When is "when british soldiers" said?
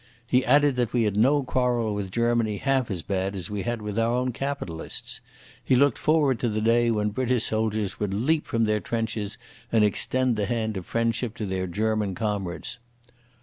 6.89-7.99